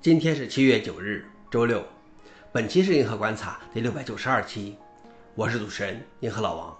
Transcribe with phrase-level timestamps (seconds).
[0.00, 1.84] 今天是七月九日，周六。
[2.52, 4.76] 本期是银河观察第六百九十二期，
[5.34, 6.76] 我是主持人银河老王。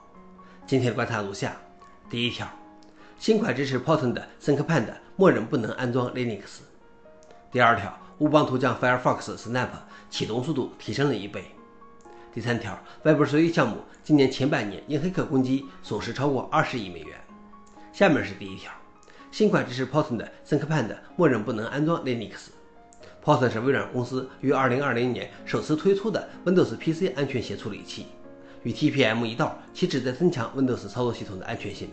[0.68, 1.56] 今天观察如下：
[2.08, 2.48] 第一条，
[3.18, 6.60] 新款支持 Python 的 ThinkPad 默认不能安装 Linux。
[7.50, 9.70] 第二条，乌邦图将 Firefox Snap
[10.08, 11.46] 启动速度提升了一倍。
[12.32, 17.18] 第三条，Web3 项目今年前半年因黑客攻击损失超过二十亿美元。
[17.92, 18.70] 下面是第一条，
[19.32, 22.50] 新款支持 Python 的 ThinkPad 默认不能安装 Linux。
[23.28, 28.06] Python 是微软公司于2020年首次推出的 Windows PC 安全协处理器，
[28.62, 31.90] 与 TPM 一道，其旨在增强 Windows 操作系统的安全性。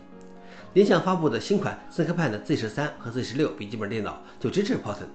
[0.71, 5.09] 联想发布的新款 ThinkPad Z13 和 Z16 笔记本电脑就支持 Python。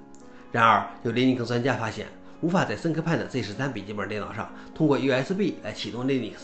[0.52, 2.06] 然而，有 Linux 专家发现，
[2.42, 6.34] 无法在 ThinkPad Z13 笔记本电脑上通过 USB 来启动 Linux，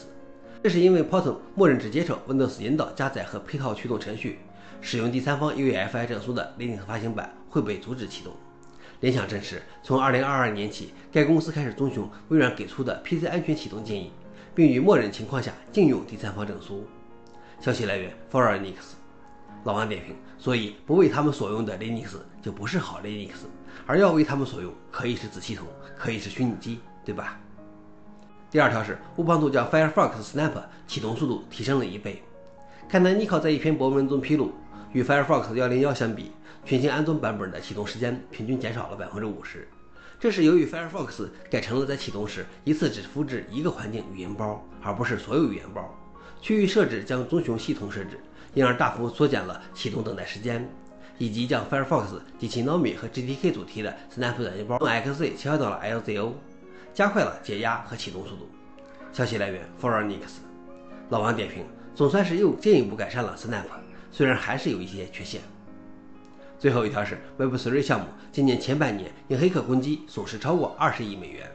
[0.62, 4.38] 这是因为 Python 默认只接受 Windows 引导加载和配套驱动程序，
[4.80, 8.32] 使用第三方 UEFI 证书的 Linux 发行版会被阻止启动。
[9.00, 14.10] 联想证实，从2022年起，该公司开始遵循微软给出的 PC 安全启动建议，
[14.54, 16.86] 并于默认情况下禁用第三方证书。
[17.60, 18.94] 消息来源 f o r Linux。
[19.64, 23.32] 老王点评：所以不为他们所用的 Linux 就不是好 Linux，
[23.86, 25.66] 而要为他们所用，可以是子系统，
[25.98, 27.38] 可以是虚拟机，对吧？
[28.50, 30.52] 第二条是乌邦图将 Firefox Snap
[30.86, 32.22] 启动速度提升了一倍。
[32.88, 34.52] 看来尼考在一篇博文中披露，
[34.92, 36.32] 与 Firefox 101相比。
[36.64, 39.68] 全新安装版本的启动时间平均减少了百分之五十，
[40.18, 45.96] 这是由于 Firefox 改成了在启动时一次只复制一个环境语言包，而不是所有语言包。
[46.42, 48.18] 区域设置将遵循系统设置，
[48.52, 50.68] 因而大幅缩减了启动等待时间，
[51.18, 56.32] 以及将 Firefox 及其 Nomi 和 GTK 主题的 Snap 软件包从 XZ 切换到了 LZO，
[56.92, 58.50] 加快了解压和启动速度。
[59.12, 60.40] 消息来源 f o r Linux。
[61.10, 61.64] 老王点评：
[61.94, 63.62] 总算是又进一步改善了 Snap，
[64.16, 65.42] 虽然还是有一些缺陷。
[66.58, 71.46] 最后一条是 Web3 项目今年前半年因黑客攻击损失超过二十亿美元。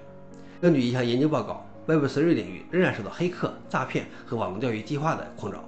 [0.62, 5.68] 根据一项研究报告，Web3 领域仍然受到黑客、诈骗和网络钓鱼计划的困扰，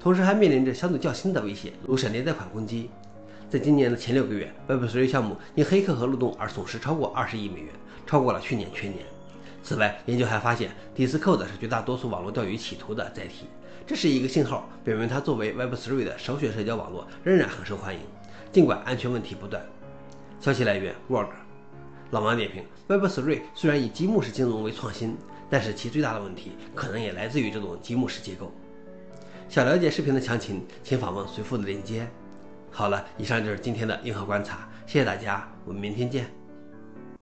[0.00, 2.88] 同时还面临着相对较新的威胁，如闪电贷款攻击。
[3.50, 7.68] 在今年的前六个月，Web3 项目因黑客和漏洞而损失超过二十亿美元，
[8.06, 9.04] 超过了去年全年。
[9.62, 13.46] 此外，研究还发现，Discord 是绝大多数网络钓鱼企图的载体，
[13.86, 18.00] 这是一个信号，表明它作为 Web3 的首选社交网络仍然很受欢迎。
[18.52, 19.64] 尽管安全问题不断，
[20.40, 21.28] 消息来源 Work。
[22.10, 25.16] 老王点评：Web3 虽然以积木式金融为创新，
[25.48, 28.52] 但是其最大的问题可能也来自于这种积木式结构。
[29.48, 32.08] 想了解视频的详情，请访问随附的链接。
[32.72, 36.39] 好了，以上就是今天的硬核观察，谢谢大家，我们明天见。